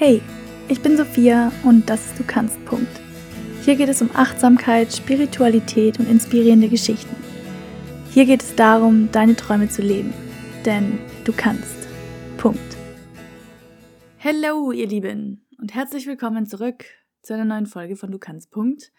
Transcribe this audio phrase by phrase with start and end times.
[0.00, 0.22] Hey,
[0.68, 2.64] ich bin Sophia und das ist Du kannst.
[2.66, 3.00] Punkt.
[3.64, 7.16] Hier geht es um Achtsamkeit, Spiritualität und inspirierende Geschichten.
[8.12, 10.14] Hier geht es darum, deine Träume zu leben.
[10.64, 11.88] Denn du kannst.
[12.36, 12.76] Punkt.
[14.20, 16.84] Hallo, ihr Lieben, und herzlich willkommen zurück
[17.22, 18.52] zu einer neuen Folge von Du kannst.
[18.52, 18.92] Punkt.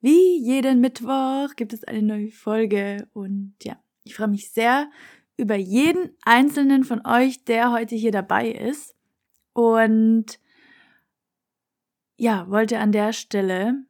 [0.00, 4.90] Wie jeden Mittwoch gibt es eine neue Folge und ja, ich freue mich sehr
[5.36, 8.96] über jeden einzelnen von euch, der heute hier dabei ist.
[9.52, 10.39] Und
[12.20, 13.82] ja, wollte an der Stelle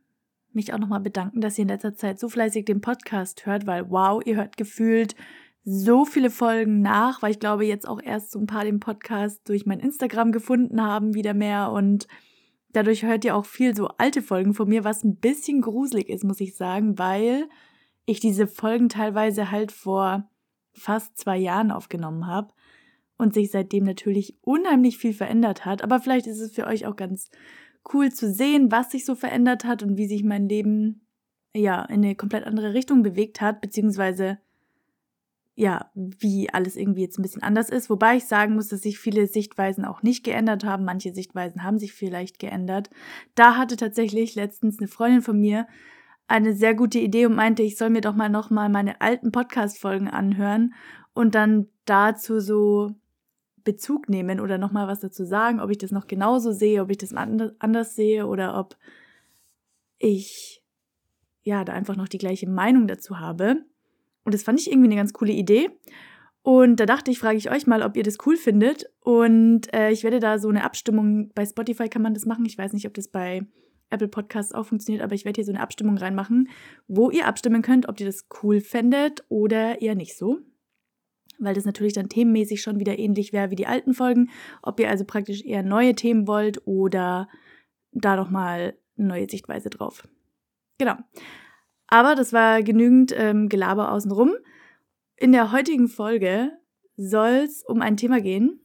[0.53, 3.91] mich auch nochmal bedanken, dass ihr in letzter Zeit so fleißig den Podcast hört, weil
[3.91, 5.17] wow, ihr hört gefühlt
[5.65, 9.49] so viele Folgen nach, weil ich glaube, jetzt auch erst so ein paar den Podcast
[9.49, 12.07] durch mein Instagram gefunden haben, wieder mehr und
[12.73, 16.23] dadurch hört ihr auch viel so alte Folgen von mir, was ein bisschen gruselig ist,
[16.23, 17.49] muss ich sagen, weil
[18.05, 20.31] ich diese Folgen teilweise halt vor
[20.73, 22.55] fast zwei Jahren aufgenommen habe
[23.19, 25.83] und sich seitdem natürlich unheimlich viel verändert hat.
[25.83, 27.29] Aber vielleicht ist es für euch auch ganz
[27.93, 31.07] cool zu sehen, was sich so verändert hat und wie sich mein Leben
[31.55, 34.39] ja in eine komplett andere Richtung bewegt hat, beziehungsweise
[35.57, 37.91] ja, wie alles irgendwie jetzt ein bisschen anders ist.
[37.91, 40.85] Wobei ich sagen muss, dass sich viele Sichtweisen auch nicht geändert haben.
[40.85, 42.89] Manche Sichtweisen haben sich vielleicht geändert.
[43.35, 45.67] Da hatte tatsächlich letztens eine Freundin von mir
[46.29, 50.09] eine sehr gute Idee und meinte, ich soll mir doch mal nochmal meine alten Podcast-Folgen
[50.09, 50.73] anhören
[51.13, 52.93] und dann dazu so
[53.65, 56.99] Bezug nehmen oder nochmal was dazu sagen, ob ich das noch genauso sehe, ob ich
[56.99, 58.77] das anders sehe oder ob
[59.99, 60.63] ich
[61.43, 63.65] ja da einfach noch die gleiche Meinung dazu habe.
[64.25, 65.71] Und das fand ich irgendwie eine ganz coole Idee.
[66.43, 68.85] Und da dachte ich, frage ich euch mal, ob ihr das cool findet.
[69.01, 72.47] Und äh, ich werde da so eine Abstimmung, bei Spotify kann man das machen.
[72.47, 73.47] Ich weiß nicht, ob das bei
[73.91, 76.49] Apple Podcasts auch funktioniert, aber ich werde hier so eine Abstimmung reinmachen,
[76.87, 80.39] wo ihr abstimmen könnt, ob ihr das cool fändet oder eher nicht so.
[81.41, 84.31] Weil das natürlich dann themenmäßig schon wieder ähnlich wäre wie die alten Folgen.
[84.63, 87.29] Ob ihr also praktisch eher neue Themen wollt oder
[87.93, 90.07] da nochmal eine neue Sichtweise drauf.
[90.79, 90.97] Genau.
[91.89, 94.35] Aber das war genügend ähm, Gelaber außenrum.
[95.17, 96.53] In der heutigen Folge
[96.97, 98.61] soll es um ein Thema gehen,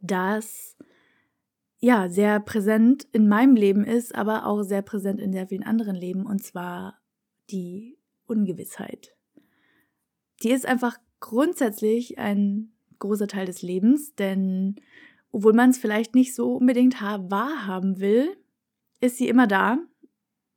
[0.00, 0.76] das
[1.84, 5.94] ja, sehr präsent in meinem Leben ist, aber auch sehr präsent in sehr vielen anderen
[5.94, 6.98] Leben, und zwar
[7.50, 9.14] die Ungewissheit.
[10.42, 14.76] Die ist einfach grundsätzlich ein großer Teil des Lebens, denn
[15.32, 18.36] obwohl man es vielleicht nicht so unbedingt wahrhaben will,
[19.00, 19.78] ist sie immer da,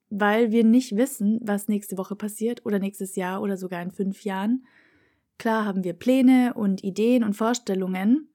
[0.09, 4.23] weil wir nicht wissen, was nächste Woche passiert oder nächstes Jahr oder sogar in fünf
[4.23, 4.65] Jahren.
[5.39, 8.29] Klar haben wir Pläne und Ideen und Vorstellungen,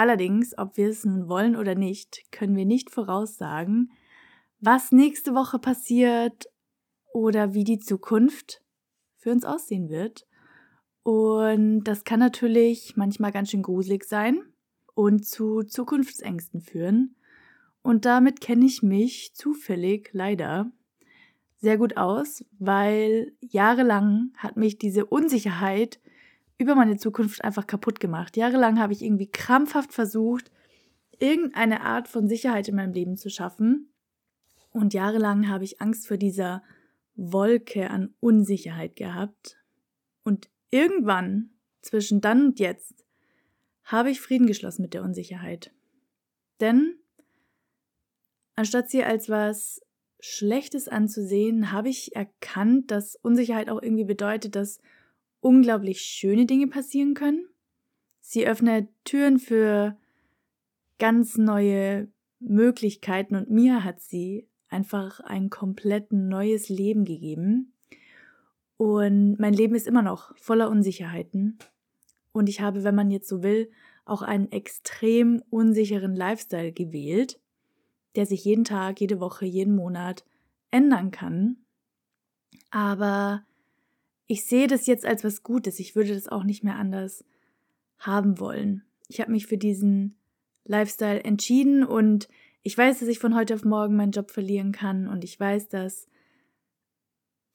[0.00, 3.90] Allerdings, ob wir es nun wollen oder nicht, können wir nicht voraussagen,
[4.58, 6.46] was nächste Woche passiert
[7.12, 8.62] oder wie die Zukunft
[9.18, 10.26] für uns aussehen wird.
[11.02, 14.42] Und das kann natürlich manchmal ganz schön gruselig sein
[14.94, 17.16] und zu Zukunftsängsten führen.
[17.82, 20.70] Und damit kenne ich mich zufällig leider
[21.60, 26.00] sehr gut aus, weil jahrelang hat mich diese Unsicherheit
[26.58, 28.36] über meine Zukunft einfach kaputt gemacht.
[28.36, 30.50] Jahrelang habe ich irgendwie krampfhaft versucht,
[31.18, 33.90] irgendeine Art von Sicherheit in meinem Leben zu schaffen.
[34.70, 36.62] Und jahrelang habe ich Angst vor dieser
[37.14, 39.58] Wolke an Unsicherheit gehabt.
[40.22, 41.50] Und irgendwann,
[41.82, 43.04] zwischen dann und jetzt,
[43.84, 45.72] habe ich Frieden geschlossen mit der Unsicherheit.
[46.60, 46.96] Denn
[48.54, 49.80] anstatt sie als was
[50.20, 54.80] Schlechtes anzusehen, habe ich erkannt, dass Unsicherheit auch irgendwie bedeutet, dass
[55.40, 57.48] unglaublich schöne Dinge passieren können.
[58.20, 59.96] Sie öffnet Türen für
[60.98, 67.69] ganz neue Möglichkeiten und mir hat sie einfach ein komplett neues Leben gegeben.
[68.80, 71.58] Und mein Leben ist immer noch voller Unsicherheiten.
[72.32, 73.70] Und ich habe, wenn man jetzt so will,
[74.06, 77.38] auch einen extrem unsicheren Lifestyle gewählt,
[78.16, 80.24] der sich jeden Tag, jede Woche, jeden Monat
[80.70, 81.58] ändern kann.
[82.70, 83.44] Aber
[84.26, 85.78] ich sehe das jetzt als was Gutes.
[85.78, 87.22] Ich würde das auch nicht mehr anders
[87.98, 88.82] haben wollen.
[89.08, 90.16] Ich habe mich für diesen
[90.64, 92.28] Lifestyle entschieden und
[92.62, 95.68] ich weiß, dass ich von heute auf morgen meinen Job verlieren kann und ich weiß,
[95.68, 96.06] dass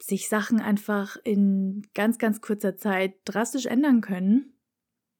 [0.01, 4.53] sich Sachen einfach in ganz, ganz kurzer Zeit drastisch ändern können.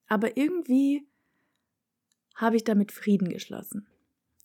[0.08, 1.08] Aber irgendwie
[2.36, 3.88] habe ich damit Frieden geschlossen.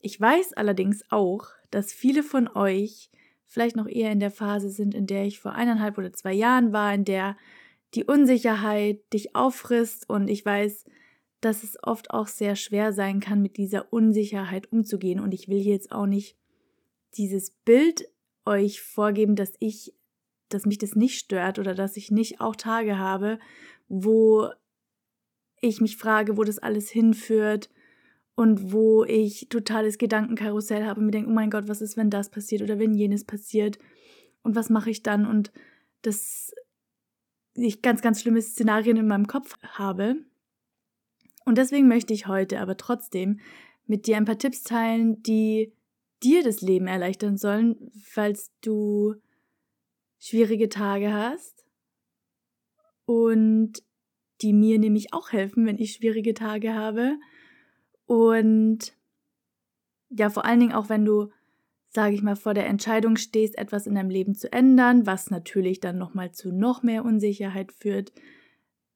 [0.00, 3.10] Ich weiß allerdings auch, dass viele von euch
[3.46, 6.72] vielleicht noch eher in der Phase sind, in der ich vor eineinhalb oder zwei Jahren
[6.72, 7.36] war, in der
[7.94, 10.84] die Unsicherheit dich auffrisst und ich weiß,
[11.40, 15.20] dass es oft auch sehr schwer sein kann, mit dieser Unsicherheit umzugehen.
[15.20, 16.36] Und ich will hier jetzt auch nicht
[17.16, 18.04] dieses Bild
[18.44, 19.94] euch vorgeben, dass ich,
[20.50, 23.38] dass mich das nicht stört oder dass ich nicht auch Tage habe,
[23.88, 24.48] wo
[25.60, 27.70] ich mich frage, wo das alles hinführt
[28.34, 32.10] und wo ich totales Gedankenkarussell habe und mir denke, oh mein Gott, was ist, wenn
[32.10, 33.78] das passiert oder wenn jenes passiert
[34.42, 35.52] und was mache ich dann und
[36.02, 36.52] dass
[37.54, 40.16] ich ganz, ganz schlimme Szenarien in meinem Kopf habe.
[41.44, 43.40] Und deswegen möchte ich heute aber trotzdem
[43.86, 45.74] mit dir ein paar Tipps teilen, die
[46.22, 49.16] dir das Leben erleichtern sollen, falls du
[50.20, 51.64] schwierige Tage hast
[53.06, 53.82] und
[54.42, 57.18] die mir nämlich auch helfen, wenn ich schwierige Tage habe.
[58.06, 58.94] Und
[60.10, 61.30] ja, vor allen Dingen auch, wenn du,
[61.88, 65.80] sage ich mal, vor der Entscheidung stehst, etwas in deinem Leben zu ändern, was natürlich
[65.80, 68.12] dann nochmal zu noch mehr Unsicherheit führt.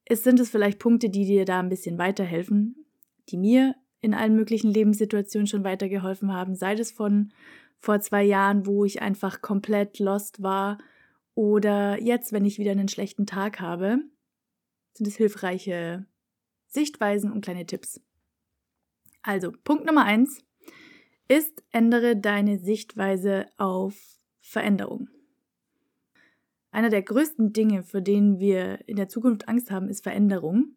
[0.05, 2.85] Es sind es vielleicht Punkte, die dir da ein bisschen weiterhelfen,
[3.29, 7.33] die mir in allen möglichen Lebenssituationen schon weitergeholfen haben, sei es von
[7.79, 10.77] vor zwei Jahren, wo ich einfach komplett lost war,
[11.35, 13.99] oder jetzt, wenn ich wieder einen schlechten Tag habe,
[14.93, 16.05] sind es hilfreiche
[16.67, 18.01] Sichtweisen und kleine Tipps.
[19.21, 20.43] Also, Punkt Nummer eins
[21.27, 23.95] ist, ändere deine Sichtweise auf
[24.39, 25.09] Veränderung.
[26.71, 30.75] Einer der größten Dinge, für den wir in der Zukunft Angst haben, ist Veränderung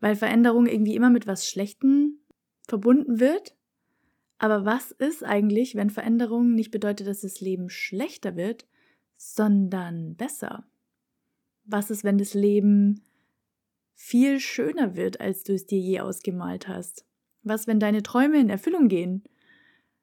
[0.00, 2.20] weil Veränderung irgendwie immer mit was Schlechtem
[2.66, 3.56] verbunden wird.
[4.38, 8.66] Aber was ist eigentlich, wenn Veränderung nicht bedeutet, dass das Leben schlechter wird,
[9.16, 10.66] sondern besser?
[11.64, 13.02] Was ist, wenn das Leben
[13.94, 17.04] viel schöner wird, als du es dir je ausgemalt hast?
[17.42, 19.24] Was, wenn deine Träume in Erfüllung gehen?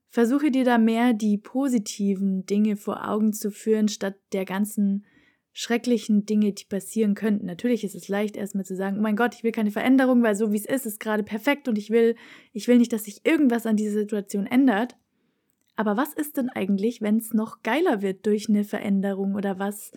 [0.10, 5.06] Versuche dir da mehr die positiven Dinge vor Augen zu führen, statt der ganzen
[5.54, 7.46] schrecklichen Dinge, die passieren könnten.
[7.46, 10.36] Natürlich ist es leicht, erstmal zu sagen, oh mein Gott, ich will keine Veränderung, weil
[10.36, 12.16] so wie es ist, ist gerade perfekt und ich will,
[12.52, 14.98] ich will nicht, dass sich irgendwas an dieser Situation ändert.
[15.76, 19.92] Aber was ist denn eigentlich, wenn es noch geiler wird durch eine Veränderung oder was,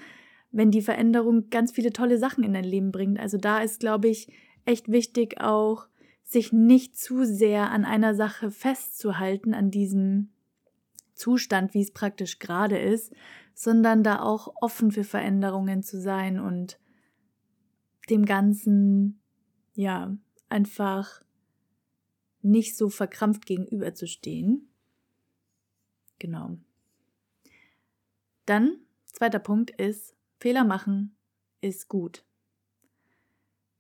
[0.51, 3.21] wenn die Veränderung ganz viele tolle Sachen in dein Leben bringt?
[3.21, 4.33] Also da ist, glaube ich,
[4.65, 5.87] echt wichtig auch,
[6.23, 10.31] sich nicht zu sehr an einer Sache festzuhalten, an diesem
[11.15, 13.13] Zustand, wie es praktisch gerade ist,
[13.55, 16.79] sondern da auch offen für Veränderungen zu sein und
[18.11, 19.21] dem Ganzen,
[19.75, 20.17] ja,
[20.49, 21.23] einfach
[22.43, 24.69] nicht so verkrampft gegenüberzustehen.
[26.19, 26.57] Genau.
[28.47, 31.17] Dann, zweiter Punkt ist, Fehler machen
[31.61, 32.25] ist gut.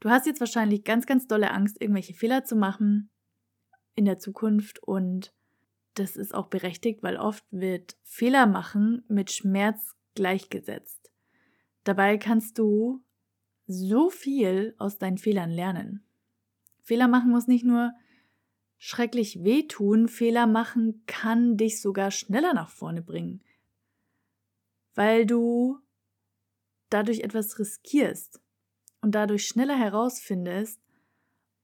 [0.01, 3.11] Du hast jetzt wahrscheinlich ganz, ganz dolle Angst, irgendwelche Fehler zu machen
[3.95, 5.33] in der Zukunft und
[5.95, 11.11] das ist auch berechtigt, weil oft wird Fehler machen mit Schmerz gleichgesetzt.
[11.85, 13.03] Dabei kannst du
[13.67, 16.05] so viel aus deinen Fehlern lernen.
[16.83, 17.93] Fehler machen muss nicht nur
[18.79, 23.43] schrecklich wehtun, Fehler machen kann dich sogar schneller nach vorne bringen,
[24.95, 25.79] weil du
[26.91, 28.41] dadurch etwas riskierst
[29.01, 30.81] und dadurch schneller herausfindest,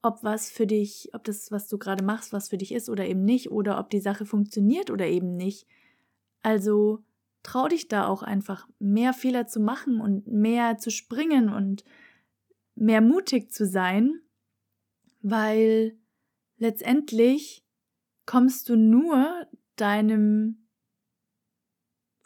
[0.02, 3.06] ob was für dich, ob das, was du gerade machst, was für dich ist oder
[3.06, 5.66] eben nicht, oder ob die Sache funktioniert oder eben nicht.
[6.42, 7.04] Also
[7.44, 11.84] trau dich da auch einfach mehr Fehler zu machen und mehr zu springen und
[12.74, 14.20] mehr mutig zu sein,
[15.20, 15.96] weil
[16.62, 17.64] letztendlich
[18.24, 20.68] kommst du nur deinem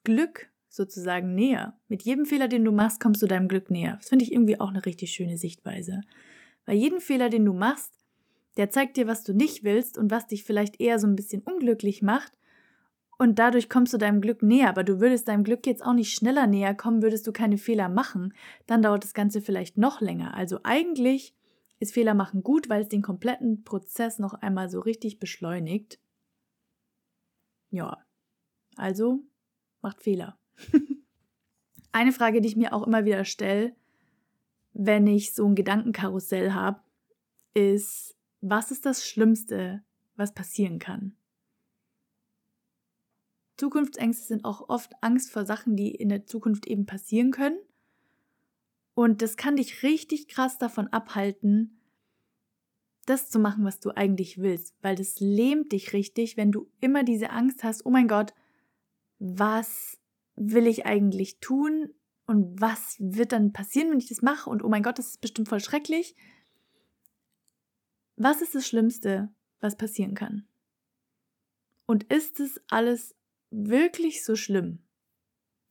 [0.05, 1.81] Glück sozusagen näher.
[1.89, 3.97] Mit jedem Fehler, den du machst, kommst du deinem Glück näher.
[3.97, 6.03] Das finde ich irgendwie auch eine richtig schöne Sichtweise.
[6.67, 7.95] Weil jeden Fehler, den du machst,
[8.59, 11.43] der zeigt dir, was du nicht willst und was dich vielleicht eher so ein bisschen
[11.43, 12.33] unglücklich macht.
[13.19, 14.69] Und dadurch kommst du deinem Glück näher.
[14.69, 17.89] Aber du würdest deinem Glück jetzt auch nicht schneller näher kommen, würdest du keine Fehler
[17.89, 18.35] machen.
[18.67, 20.35] Dann dauert das Ganze vielleicht noch länger.
[20.35, 21.35] Also eigentlich
[21.79, 26.01] ist Fehler machen gut, weil es den kompletten Prozess noch einmal so richtig beschleunigt.
[27.71, 27.99] Ja,
[28.77, 29.25] also
[29.83, 30.39] macht Fehler.
[31.93, 33.75] Eine Frage, die ich mir auch immer wieder stelle,
[34.73, 36.81] wenn ich so ein Gedankenkarussell habe,
[37.55, 39.83] ist, was ist das Schlimmste,
[40.15, 41.17] was passieren kann?
[43.57, 47.59] Zukunftsängste sind auch oft Angst vor Sachen, die in der Zukunft eben passieren können.
[48.97, 51.79] Und das kann dich richtig krass davon abhalten,
[53.05, 57.05] das zu machen, was du eigentlich willst, weil das lähmt dich richtig, wenn du immer
[57.05, 58.33] diese Angst hast, oh mein Gott,
[59.19, 60.01] was
[60.35, 61.91] will ich eigentlich tun?
[62.27, 64.49] Und was wird dann passieren, wenn ich das mache?
[64.49, 66.17] Und oh mein Gott, das ist bestimmt voll schrecklich.
[68.17, 69.29] Was ist das Schlimmste,
[69.61, 70.49] was passieren kann?
[71.85, 73.15] Und ist es alles
[73.51, 74.79] wirklich so schlimm?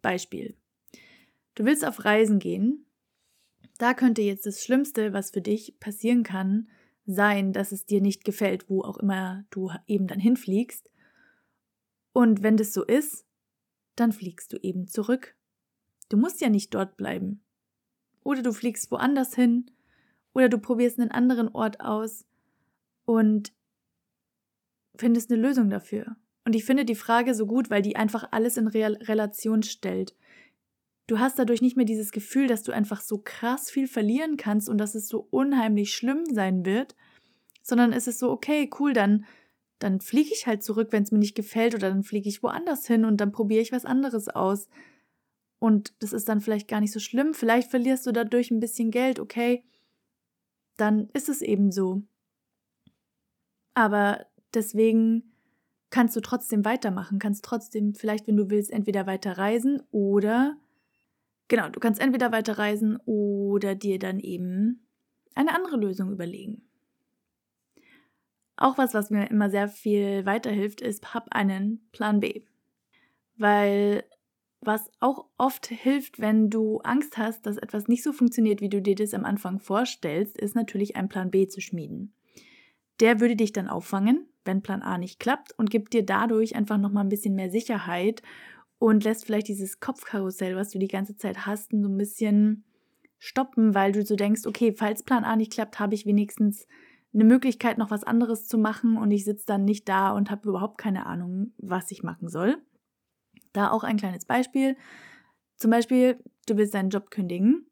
[0.04, 0.56] Beispiel.
[1.56, 2.85] Du willst auf Reisen gehen.
[3.78, 6.70] Da könnte jetzt das Schlimmste, was für dich passieren kann,
[7.06, 10.90] sein, dass es dir nicht gefällt, wo auch immer du eben dann hinfliegst.
[12.14, 13.26] Und wenn das so ist,
[13.96, 15.36] dann fliegst du eben zurück
[16.10, 17.42] Du musst ja nicht dort bleiben.
[18.24, 19.72] Oder du fliegst woanders hin.
[20.34, 22.26] Oder du probierst einen anderen Ort aus.
[23.06, 23.54] Und
[24.96, 26.16] findest eine Lösung dafür.
[26.46, 30.16] Und ich finde die Frage so gut, weil die einfach alles in Re Relation stellt.
[31.08, 34.70] Du hast dadurch nicht mehr dieses Gefühl, dass du einfach so krass viel verlieren kannst
[34.70, 36.96] und dass es so unheimlich schlimm sein wird,
[37.62, 39.26] sondern es ist so, okay, cool, dann,
[39.78, 42.88] dann fliege ich halt zurück, wenn es mir nicht gefällt, oder dann fliege ich woanders
[42.88, 44.68] hin und dann probiere ich was anderes aus.
[45.60, 47.34] Und das ist dann vielleicht gar nicht so schlimm.
[47.34, 49.64] Vielleicht verlierst du dadurch ein bisschen Geld, okay,
[50.78, 52.02] dann ist es eben so.
[53.76, 55.34] Aber deswegen
[55.92, 60.58] kannst du trotzdem weitermachen, kannst trotzdem vielleicht, wenn du willst, entweder weiter reisen oder
[61.48, 64.88] genau, du kannst entweder weiter reisen oder dir dann eben
[65.36, 66.64] eine andere Lösung überlegen.
[68.58, 72.44] Auch was, was mir immer sehr viel weiterhilft, ist, hab einen Plan B.
[73.38, 74.06] Weil
[74.62, 78.82] was auch oft hilft, wenn du Angst hast, dass etwas nicht so funktioniert, wie du
[78.82, 82.14] dir das am Anfang vorstellst, ist natürlich einen Plan B zu schmieden.
[83.00, 86.78] Der würde dich dann auffangen, wenn Plan A nicht klappt und gibt dir dadurch einfach
[86.78, 88.22] nochmal ein bisschen mehr Sicherheit
[88.78, 92.64] und lässt vielleicht dieses Kopfkarussell, was du die ganze Zeit hast, so ein bisschen
[93.18, 96.68] stoppen, weil du so denkst, okay, falls Plan A nicht klappt, habe ich wenigstens
[97.14, 100.50] eine Möglichkeit, noch was anderes zu machen und ich sitze dann nicht da und habe
[100.50, 102.58] überhaupt keine Ahnung, was ich machen soll.
[103.54, 104.76] Da auch ein kleines Beispiel.
[105.56, 107.66] Zum Beispiel, du willst deinen Job kündigen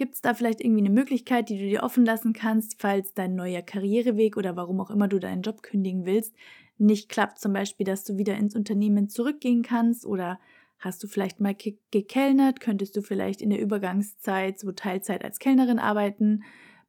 [0.00, 3.34] Gibt es da vielleicht irgendwie eine Möglichkeit, die du dir offen lassen kannst, falls dein
[3.34, 6.34] neuer Karriereweg oder warum auch immer du deinen Job kündigen willst,
[6.80, 7.38] nicht klappt?
[7.38, 10.40] Zum Beispiel, dass du wieder ins Unternehmen zurückgehen kannst oder
[10.78, 11.54] hast du vielleicht mal
[11.90, 12.60] gekellnert?
[12.60, 16.42] Könntest du vielleicht in der Übergangszeit so Teilzeit als Kellnerin arbeiten,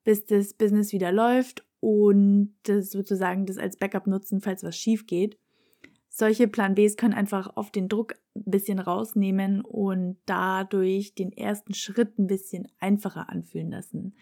[0.03, 5.07] bis das Business wieder läuft und das sozusagen das als Backup nutzen, falls was schief
[5.07, 5.37] geht?
[6.13, 11.73] Solche Plan Bs können einfach oft den Druck ein bisschen rausnehmen und dadurch den ersten
[11.73, 14.13] Schritt ein bisschen einfacher anfühlen lassen.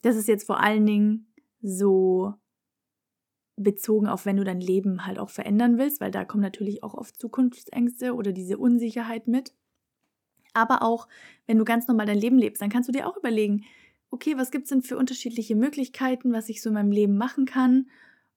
[0.00, 1.26] Das ist jetzt vor allen Dingen
[1.60, 2.34] so
[3.56, 6.94] bezogen auf, wenn du dein Leben halt auch verändern willst, weil da kommen natürlich auch
[6.94, 9.52] oft Zukunftsängste oder diese Unsicherheit mit.
[10.54, 11.08] Aber auch,
[11.46, 13.64] wenn du ganz normal dein Leben lebst, dann kannst du dir auch überlegen,
[14.10, 17.46] okay, was gibt es denn für unterschiedliche Möglichkeiten, was ich so in meinem Leben machen
[17.46, 17.88] kann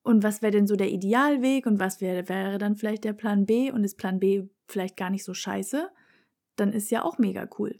[0.03, 3.45] und was wäre denn so der Idealweg und was wäre, wäre dann vielleicht der Plan
[3.45, 5.89] B und ist Plan B vielleicht gar nicht so scheiße,
[6.55, 7.77] dann ist ja auch mega cool.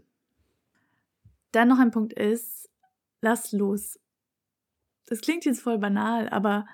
[1.52, 2.70] Dann noch ein Punkt ist,
[3.22, 3.98] lass los.
[5.06, 6.68] Das klingt jetzt voll banal, aber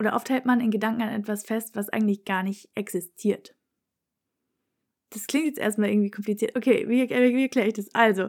[0.00, 3.54] oder oft hält man in Gedanken an etwas fest, was eigentlich gar nicht existiert.
[5.10, 6.56] Das klingt jetzt erstmal irgendwie kompliziert.
[6.56, 7.94] Okay, wie, wie erkläre ich das?
[7.94, 8.28] Also,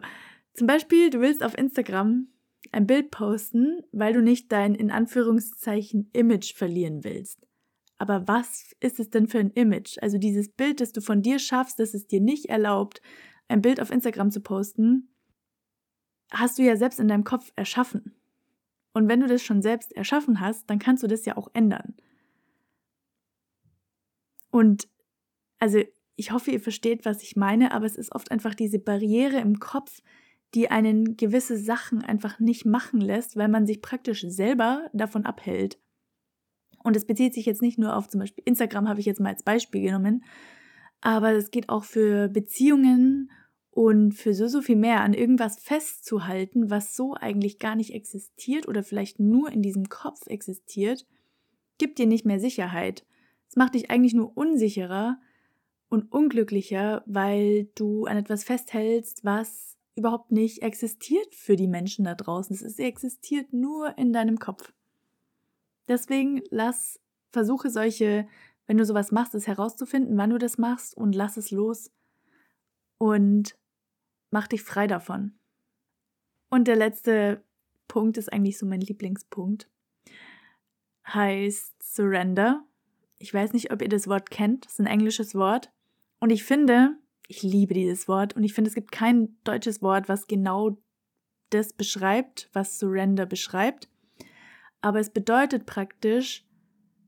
[0.54, 2.28] zum Beispiel, du willst auf Instagram
[2.72, 7.46] ein Bild posten, weil du nicht dein in Anführungszeichen Image verlieren willst.
[7.98, 9.98] Aber was ist es denn für ein Image?
[10.02, 13.02] Also dieses Bild, das du von dir schaffst, das es dir nicht erlaubt,
[13.48, 15.10] ein Bild auf Instagram zu posten,
[16.32, 18.17] hast du ja selbst in deinem Kopf erschaffen.
[18.98, 21.94] Und wenn du das schon selbst erschaffen hast, dann kannst du das ja auch ändern.
[24.50, 24.88] Und
[25.60, 25.84] also
[26.16, 29.60] ich hoffe, ihr versteht, was ich meine, aber es ist oft einfach diese Barriere im
[29.60, 30.01] Kopf,
[30.56, 35.77] die einen gewisse Sachen einfach nicht machen lässt, weil man sich praktisch selber davon abhält.
[36.84, 39.30] Und es bezieht sich jetzt nicht nur auf zum Beispiel Instagram, habe ich jetzt mal
[39.30, 40.25] als Beispiel genommen,
[41.01, 43.30] aber es geht auch für Beziehungen
[43.78, 48.68] und für so, so viel mehr an irgendwas festzuhalten, was so eigentlich gar nicht existiert
[48.68, 51.06] oder vielleicht nur in diesem Kopf existiert,
[51.78, 53.06] gibt dir nicht mehr Sicherheit.
[53.48, 55.20] Es macht dich eigentlich nur unsicherer
[55.90, 62.16] und unglücklicher, weil du an etwas festhältst, was überhaupt nicht existiert für die Menschen da
[62.16, 62.56] draußen.
[62.56, 64.74] Es existiert nur in deinem Kopf.
[65.88, 68.28] Deswegen lass, versuche solche,
[68.66, 71.92] wenn du sowas machst, es herauszufinden, wann du das machst und lass es los
[72.98, 73.56] und
[74.32, 75.38] mach dich frei davon.
[76.50, 77.44] Und der letzte
[77.88, 79.70] Punkt ist eigentlich so mein Lieblingspunkt.
[81.08, 82.64] Heißt Surrender.
[83.20, 84.66] Ich weiß nicht, ob ihr das Wort kennt.
[84.66, 85.72] Das ist ein englisches Wort.
[86.20, 90.08] Und ich finde, ich liebe dieses Wort und ich finde, es gibt kein deutsches Wort,
[90.10, 90.78] was genau
[91.50, 93.90] das beschreibt, was Surrender beschreibt.
[94.82, 96.46] Aber es bedeutet praktisch,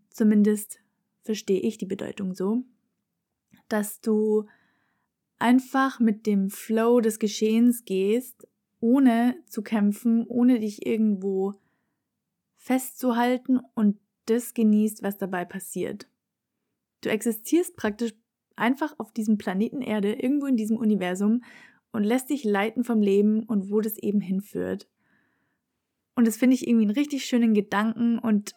[0.09, 0.79] zumindest
[1.23, 2.63] verstehe ich die Bedeutung so,
[3.67, 4.47] dass du
[5.39, 8.47] einfach mit dem Flow des Geschehens gehst,
[8.81, 11.55] ohne zu kämpfen, ohne dich irgendwo
[12.55, 16.07] festzuhalten und das genießt, was dabei passiert.
[17.01, 18.13] Du existierst praktisch
[18.55, 21.43] einfach auf diesem Planeten Erde, irgendwo in diesem Universum
[21.91, 24.87] und lässt dich leiten vom Leben und wo das eben hinführt.
[26.15, 28.53] Und das finde ich irgendwie einen richtig schönen Gedanken und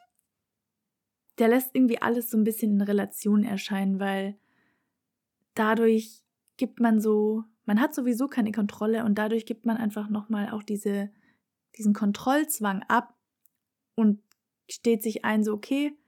[1.39, 4.37] der lässt irgendwie alles so ein bisschen in Relation erscheinen, weil
[5.55, 6.22] dadurch
[6.63, 10.63] gibt man so, man hat sowieso keine Kontrolle und dadurch gibt man einfach nochmal auch
[10.63, 11.11] diese,
[11.77, 13.17] diesen Kontrollzwang ab
[13.97, 14.21] und
[14.71, 15.99] steht sich ein, so, okay,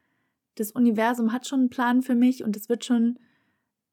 [0.54, 3.18] das Universum hat schon einen Plan für mich und es wird schon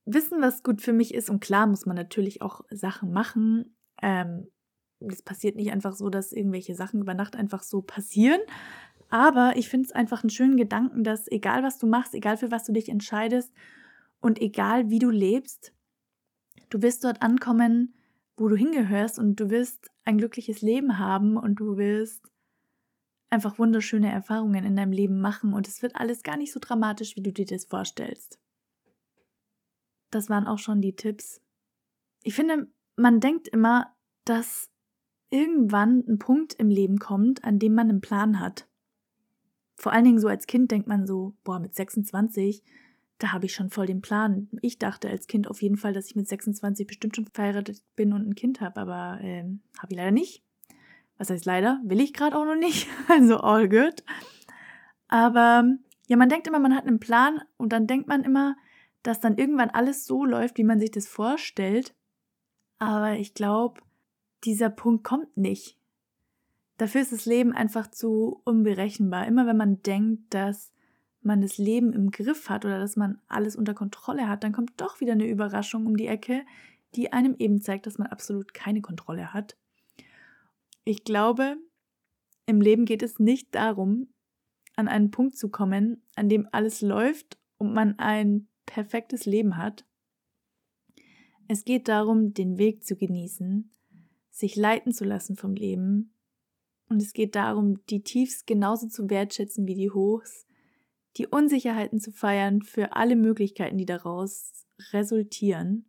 [0.05, 1.31] wissen, was gut für mich ist.
[1.31, 3.75] Und klar muss man natürlich auch Sachen machen.
[4.03, 4.51] Ähm,
[4.99, 8.41] es passiert nicht einfach so, dass irgendwelche Sachen über Nacht einfach so passieren.
[9.09, 12.51] Aber ich finde es einfach einen schönen Gedanken, dass egal was du machst, egal für
[12.51, 13.51] was du dich entscheidest
[14.19, 15.73] und egal wie du lebst,
[16.71, 17.93] du wirst dort ankommen,
[18.37, 22.25] wo du hingehörst und du wirst ein glückliches Leben haben und du wirst
[23.29, 27.15] einfach wunderschöne Erfahrungen in deinem Leben machen und es wird alles gar nicht so dramatisch,
[27.15, 28.39] wie du dir das vorstellst.
[30.09, 31.41] Das waren auch schon die Tipps.
[32.23, 34.69] Ich finde, man denkt immer, dass
[35.29, 38.67] irgendwann ein Punkt im Leben kommt, an dem man einen Plan hat.
[39.75, 42.63] Vor allen Dingen so als Kind denkt man so, boah, mit 26,
[43.21, 44.49] da habe ich schon voll den Plan.
[44.61, 48.13] Ich dachte als Kind auf jeden Fall, dass ich mit 26 bestimmt schon verheiratet bin
[48.13, 49.43] und ein Kind habe, aber äh,
[49.77, 50.43] habe ich leider nicht.
[51.17, 51.79] Was heißt leider?
[51.83, 52.87] Will ich gerade auch noch nicht.
[53.07, 54.03] Also all good.
[55.07, 55.65] Aber
[56.07, 58.55] ja, man denkt immer, man hat einen Plan und dann denkt man immer,
[59.03, 61.93] dass dann irgendwann alles so läuft, wie man sich das vorstellt.
[62.79, 63.81] Aber ich glaube,
[64.45, 65.77] dieser Punkt kommt nicht.
[66.77, 69.27] Dafür ist das Leben einfach zu unberechenbar.
[69.27, 70.73] Immer wenn man denkt, dass
[71.21, 74.73] man das Leben im Griff hat oder dass man alles unter Kontrolle hat, dann kommt
[74.77, 76.43] doch wieder eine Überraschung um die Ecke,
[76.95, 79.55] die einem eben zeigt, dass man absolut keine Kontrolle hat.
[80.83, 81.57] Ich glaube,
[82.45, 84.07] im Leben geht es nicht darum,
[84.75, 89.85] an einen Punkt zu kommen, an dem alles läuft und man ein perfektes Leben hat.
[91.47, 93.69] Es geht darum, den Weg zu genießen,
[94.29, 96.13] sich leiten zu lassen vom Leben.
[96.89, 100.47] Und es geht darum, die Tiefs genauso zu wertschätzen wie die Hochs,
[101.17, 105.85] die Unsicherheiten zu feiern für alle Möglichkeiten, die daraus resultieren.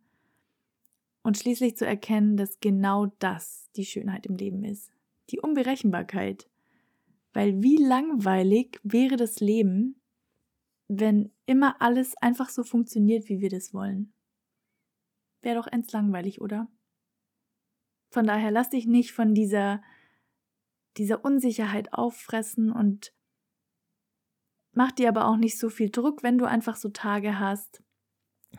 [1.23, 4.91] Und schließlich zu erkennen, dass genau das die Schönheit im Leben ist.
[5.29, 6.49] Die Unberechenbarkeit.
[7.31, 10.01] Weil wie langweilig wäre das Leben,
[10.87, 14.13] wenn immer alles einfach so funktioniert, wie wir das wollen.
[15.41, 16.67] Wäre doch ends langweilig, oder?
[18.11, 19.81] Von daher lass dich nicht von dieser,
[20.97, 23.13] dieser Unsicherheit auffressen und
[24.73, 27.83] mach dir aber auch nicht so viel Druck, wenn du einfach so Tage hast,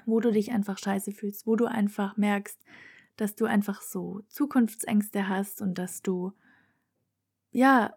[0.07, 2.59] wo du dich einfach scheiße fühlst, wo du einfach merkst,
[3.17, 6.33] dass du einfach so Zukunftsängste hast und dass du
[7.51, 7.97] ja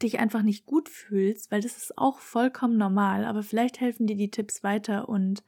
[0.00, 4.16] dich einfach nicht gut fühlst, weil das ist auch vollkommen normal, aber vielleicht helfen dir
[4.16, 5.42] die Tipps weiter und,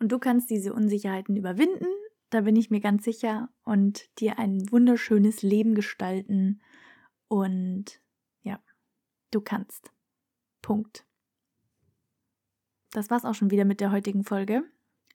[0.00, 1.86] und du kannst diese Unsicherheiten überwinden,
[2.30, 6.60] da bin ich mir ganz sicher, und dir ein wunderschönes Leben gestalten.
[7.28, 8.00] Und
[8.42, 8.60] ja,
[9.30, 9.92] du kannst.
[10.66, 11.06] Punkt.
[12.90, 14.64] Das war's auch schon wieder mit der heutigen Folge.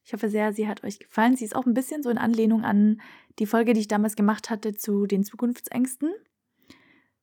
[0.06, 1.36] Ich hoffe sehr, sie hat euch gefallen.
[1.36, 3.02] Sie ist auch ein bisschen so in Anlehnung an
[3.38, 6.10] die Folge, die ich damals gemacht hatte zu den Zukunftsängsten.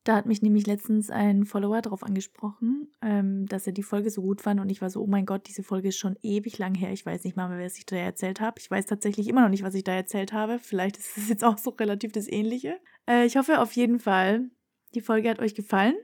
[0.03, 4.21] Da hat mich nämlich letztens ein Follower darauf angesprochen, ähm, dass er die Folge so
[4.21, 6.75] gut fand und ich war so, oh mein Gott, diese Folge ist schon ewig lang
[6.75, 6.93] her.
[6.93, 8.59] Ich weiß nicht mal mehr, was ich da erzählt habe.
[8.59, 10.59] Ich weiß tatsächlich immer noch nicht, was ich da erzählt habe.
[10.59, 12.79] Vielleicht ist es jetzt auch so relativ das Ähnliche.
[13.09, 14.51] Äh, ich hoffe auf jeden Fall,
[14.93, 15.95] die Folge hat euch gefallen.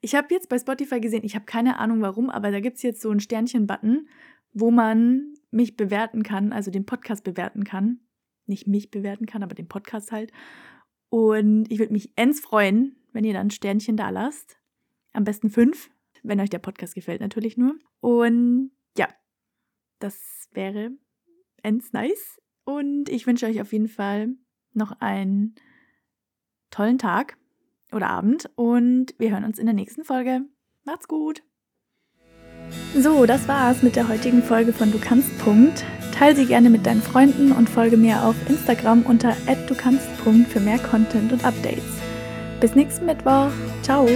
[0.00, 2.82] Ich habe jetzt bei Spotify gesehen, ich habe keine Ahnung warum, aber da gibt es
[2.82, 4.08] jetzt so einen Sternchen-Button,
[4.52, 8.00] wo man mich bewerten kann, also den Podcast bewerten kann.
[8.46, 10.32] Nicht mich bewerten kann, aber den Podcast halt.
[11.08, 14.58] Und ich würde mich ends freuen, wenn ihr dann Sternchen da lasst.
[15.12, 15.90] Am besten fünf,
[16.22, 17.76] wenn euch der Podcast gefällt natürlich nur.
[18.00, 19.08] Und ja,
[19.98, 20.90] das wäre
[21.62, 22.38] ends nice.
[22.64, 24.34] Und ich wünsche euch auf jeden Fall
[24.72, 25.54] noch einen
[26.70, 27.38] tollen Tag
[27.92, 30.42] oder Abend und wir hören uns in der nächsten Folge.
[30.84, 31.42] Macht's gut!
[32.94, 35.30] So, das war's mit der heutigen Folge von Du kannst.
[36.12, 39.36] Teil sie gerne mit deinen Freunden und folge mir auf Instagram unter
[39.68, 40.08] @dukannst.
[40.48, 41.84] für mehr Content und Updates.
[42.60, 43.50] Bis nächsten Mittwoch.
[43.82, 44.08] Ciao.